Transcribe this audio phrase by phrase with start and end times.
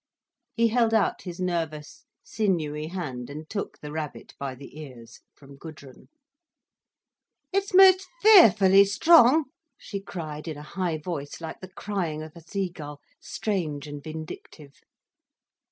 [0.55, 5.57] He held out his nervous, sinewy hand and took the rabbit by the ears, from
[5.57, 6.09] Gudrun.
[7.53, 12.99] "It's most fearfully strong," she cried, in a high voice, like the crying a seagull,
[13.19, 14.81] strange and vindictive.